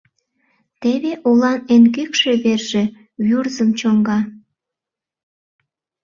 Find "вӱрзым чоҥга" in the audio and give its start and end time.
3.27-4.19